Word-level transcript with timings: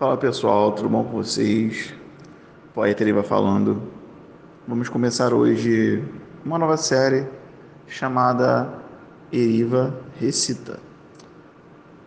Fala 0.00 0.16
pessoal, 0.16 0.72
tudo 0.72 0.88
bom 0.88 1.04
com 1.04 1.10
vocês? 1.10 1.92
Poeta 2.72 3.02
Eriva 3.02 3.22
falando. 3.22 3.82
Vamos 4.66 4.88
começar 4.88 5.34
hoje 5.34 6.02
uma 6.42 6.58
nova 6.58 6.78
série 6.78 7.28
chamada 7.86 8.80
Eriva 9.30 9.94
Recita. 10.18 10.80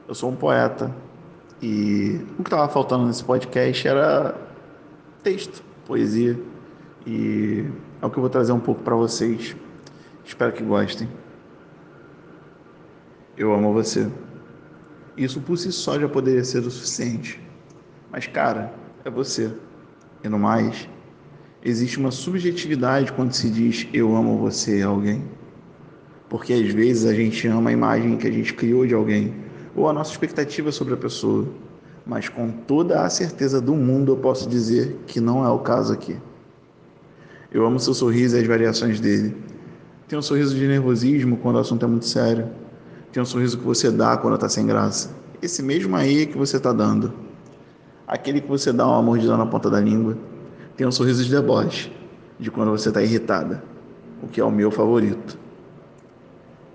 Eu 0.08 0.16
sou 0.16 0.32
um 0.32 0.36
poeta 0.36 0.92
e 1.62 2.20
o 2.40 2.42
que 2.42 2.48
estava 2.48 2.68
faltando 2.68 3.06
nesse 3.06 3.24
podcast 3.24 3.88
era 3.88 4.42
texto, 5.22 5.64
poesia 5.86 6.36
e 7.06 7.64
é 8.02 8.06
o 8.08 8.10
que 8.10 8.18
eu 8.18 8.22
vou 8.22 8.30
trazer 8.32 8.54
um 8.54 8.60
pouco 8.60 8.82
para 8.82 8.96
vocês. 8.96 9.56
Espero 10.26 10.52
que 10.52 10.64
gostem. 10.64 11.08
Eu 13.38 13.54
amo 13.54 13.72
você. 13.72 14.12
Isso 15.16 15.40
por 15.40 15.60
si 15.60 15.72
só 15.72 16.00
já 16.00 16.10
poderia 16.10 16.44
ser 16.44 16.66
o 16.66 16.72
suficiente. 16.72 17.53
Mas, 18.14 18.28
cara, 18.28 18.72
é 19.04 19.10
você. 19.10 19.52
E 20.24 20.30
no 20.30 20.38
mais, 20.38 20.88
existe 21.66 21.98
uma 21.98 22.12
subjetividade 22.12 23.12
quando 23.12 23.34
se 23.34 23.50
diz 23.50 23.88
eu 23.92 24.16
amo 24.16 24.38
você 24.38 24.84
alguém. 24.84 25.24
Porque 26.30 26.54
às 26.54 26.72
vezes 26.72 27.08
a 27.08 27.14
gente 27.16 27.48
ama 27.48 27.72
a 27.72 27.74
imagem 27.74 28.16
que 28.16 28.28
a 28.28 28.32
gente 28.32 28.54
criou 28.54 28.86
de 28.86 28.94
alguém, 28.94 29.34
ou 29.76 29.90
a 29.90 29.94
nossa 29.94 30.12
expectativa 30.12 30.72
sobre 30.72 30.94
a 30.94 30.98
pessoa. 30.98 31.48
Mas 32.06 32.30
com 32.30 32.52
toda 32.52 33.02
a 33.02 33.10
certeza 33.10 33.60
do 33.60 33.74
mundo 33.74 34.12
eu 34.12 34.18
posso 34.18 34.48
dizer 34.48 34.96
que 35.08 35.20
não 35.20 35.44
é 35.44 35.50
o 35.50 35.58
caso 35.58 35.92
aqui. 35.92 36.16
Eu 37.52 37.66
amo 37.66 37.80
seu 37.80 37.96
sorriso 37.96 38.38
e 38.38 38.42
as 38.42 38.48
variações 38.48 39.00
dele. 39.00 39.36
Tem 40.08 40.20
um 40.20 40.22
sorriso 40.22 40.56
de 40.56 40.68
nervosismo 40.68 41.38
quando 41.38 41.56
o 41.56 41.60
assunto 41.60 41.84
é 41.84 41.88
muito 41.88 42.06
sério. 42.06 42.48
Tem 43.12 43.24
um 43.24 43.26
sorriso 43.26 43.58
que 43.58 43.66
você 43.66 43.90
dá 43.90 44.18
quando 44.18 44.36
está 44.36 44.48
sem 44.48 44.68
graça. 44.68 45.10
Esse 45.42 45.64
mesmo 45.64 45.96
aí 45.96 46.28
que 46.28 46.38
você 46.38 46.58
está 46.58 46.72
dando 46.72 47.24
aquele 48.08 48.42
que 48.42 48.48
você 48.48 48.72
dá 48.72 48.86
uma 48.88 49.02
mordida 49.02 49.36
na 49.38 49.46
ponta 49.46 49.70
da 49.70 49.80
língua, 49.80 50.18
tem 50.76 50.86
um 50.88 50.92
sorriso 50.92 51.24
de 51.24 51.32
deboche, 51.32 51.92
de 52.40 52.50
quando 52.50 52.72
você 52.72 52.90
está 52.90 53.02
irritada, 53.02 53.64
o 54.22 54.28
que 54.28 54.42
é 54.42 54.44
o 54.44 54.52
meu 54.52 54.72
favorito. 54.72 55.38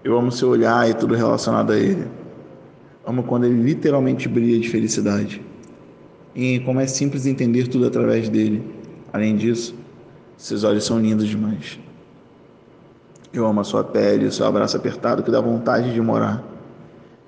Eu 0.05 0.17
amo 0.17 0.31
seu 0.31 0.49
olhar 0.51 0.89
e 0.89 0.95
tudo 0.95 1.15
relacionado 1.15 1.73
a 1.73 1.77
ele. 1.77 2.06
Amo 3.06 3.23
quando 3.23 3.45
ele 3.45 3.62
literalmente 3.62 4.29
brilha 4.29 4.59
de 4.61 4.69
felicidade. 4.69 5.43
E 6.34 6.61
como 6.61 6.81
é 6.81 6.87
simples 6.87 7.27
entender 7.27 7.67
tudo 7.67 7.87
através 7.87 8.29
dele. 8.29 8.62
Além 9.12 9.37
disso, 9.37 9.75
seus 10.37 10.62
olhos 10.62 10.84
são 10.84 11.01
lindos 11.01 11.27
demais. 11.27 11.81
Eu 13.33 13.45
amo 13.47 13.61
a 13.61 13.65
sua 13.65 13.83
pele, 13.83 14.27
o 14.27 14.33
seu 14.33 14.47
abraço 14.47 14.77
apertado 14.77 15.23
que 15.23 15.31
dá 15.31 15.41
vontade 15.41 15.93
de 15.93 16.01
morar. 16.01 16.43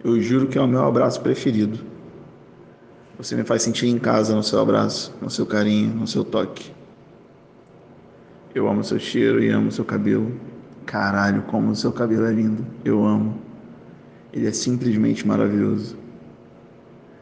Eu 0.03 0.21
juro 0.21 0.47
que 0.47 0.57
é 0.57 0.61
o 0.61 0.67
meu 0.67 0.85
abraço 0.85 1.21
preferido. 1.21 1.81
Você 3.21 3.37
me 3.37 3.45
faz 3.45 3.63
sentir 3.63 3.87
em 3.87 3.99
casa 3.99 4.35
no 4.35 4.43
seu 4.43 4.59
abraço, 4.61 5.15
no 5.21 5.29
seu 5.29 5.45
carinho, 5.45 5.95
no 5.95 6.07
seu 6.07 6.25
toque. 6.25 6.73
Eu 8.55 8.67
amo 8.67 8.83
seu 8.83 8.99
cheiro 8.99 9.45
e 9.45 9.51
amo 9.51 9.71
seu 9.71 9.85
cabelo. 9.85 10.33
Caralho, 10.87 11.43
como 11.43 11.71
o 11.71 11.77
seu 11.77 11.93
cabelo 11.93 12.25
é 12.25 12.33
lindo. 12.33 12.65
Eu 12.83 13.05
amo. 13.05 13.37
Ele 14.33 14.47
é 14.47 14.53
simplesmente 14.53 15.29
maravilhoso. 15.29 15.99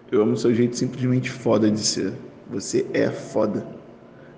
Eu 0.09 0.23
amo 0.23 0.37
seu 0.37 0.55
jeito 0.55 0.77
simplesmente 0.77 1.33
foda 1.33 1.69
de 1.69 1.81
ser. 1.81 2.13
Você 2.49 2.87
é 2.95 3.11
foda. 3.11 3.67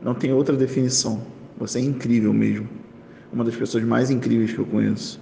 Não 0.00 0.14
tem 0.14 0.32
outra 0.32 0.56
definição. 0.56 1.20
Você 1.58 1.78
é 1.78 1.82
incrível 1.82 2.32
mesmo. 2.32 2.70
Uma 3.30 3.44
das 3.44 3.54
pessoas 3.54 3.84
mais 3.84 4.10
incríveis 4.10 4.50
que 4.50 4.60
eu 4.60 4.64
conheço. 4.64 5.20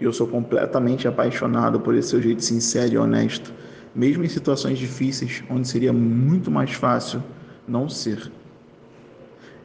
E 0.00 0.02
eu 0.02 0.12
sou 0.12 0.26
completamente 0.26 1.06
apaixonado 1.06 1.78
por 1.78 1.94
esse 1.94 2.08
seu 2.08 2.20
jeito 2.20 2.42
sincero 2.42 2.92
e 2.92 2.98
honesto 2.98 3.54
mesmo 3.94 4.24
em 4.24 4.28
situações 4.28 4.78
difíceis, 4.78 5.44
onde 5.48 5.68
seria 5.68 5.92
muito 5.92 6.50
mais 6.50 6.72
fácil 6.72 7.22
não 7.66 7.88
ser. 7.88 8.30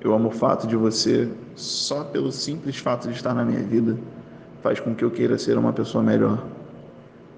Eu 0.01 0.13
amo 0.13 0.29
o 0.29 0.31
fato 0.31 0.67
de 0.67 0.75
você, 0.75 1.29
só 1.55 2.03
pelo 2.03 2.31
simples 2.31 2.77
fato 2.77 3.09
de 3.09 3.15
estar 3.15 3.33
na 3.33 3.43
minha 3.43 3.61
vida, 3.61 3.97
faz 4.61 4.79
com 4.79 4.93
que 4.93 5.03
eu 5.03 5.11
queira 5.11 5.37
ser 5.37 5.57
uma 5.57 5.73
pessoa 5.73 6.03
melhor. 6.03 6.45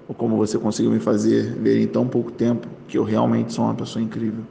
Ou 0.06 0.14
como 0.14 0.36
você 0.36 0.58
conseguiu 0.58 0.92
me 0.92 1.00
fazer 1.00 1.54
ver 1.54 1.80
em 1.80 1.86
tão 1.86 2.06
pouco 2.06 2.30
tempo 2.30 2.68
que 2.86 2.98
eu 2.98 3.04
realmente 3.04 3.52
sou 3.52 3.64
uma 3.64 3.74
pessoa 3.74 4.02
incrível. 4.02 4.44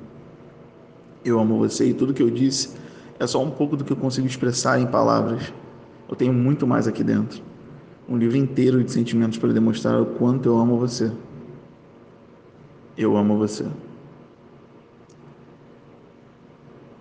Eu 1.23 1.39
amo 1.39 1.57
você 1.57 1.85
e 1.85 1.93
tudo 1.93 2.13
que 2.13 2.23
eu 2.23 2.29
disse 2.29 2.75
é 3.19 3.27
só 3.27 3.41
um 3.41 3.51
pouco 3.51 3.77
do 3.77 3.83
que 3.83 3.93
eu 3.93 3.97
consigo 3.97 4.25
expressar 4.25 4.79
em 4.79 4.87
palavras. 4.87 5.53
Eu 6.09 6.15
tenho 6.15 6.33
muito 6.33 6.65
mais 6.65 6.87
aqui 6.87 7.03
dentro. 7.03 7.41
Um 8.09 8.17
livro 8.17 8.35
inteiro 8.35 8.83
de 8.83 8.91
sentimentos 8.91 9.37
para 9.37 9.53
demonstrar 9.53 10.01
o 10.01 10.05
quanto 10.05 10.49
eu 10.49 10.57
amo 10.57 10.77
você. 10.77 11.11
Eu 12.97 13.15
amo 13.17 13.37
você. 13.37 13.65